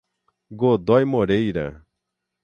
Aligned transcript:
Godoy 0.59 1.05
Moreira 1.05 1.85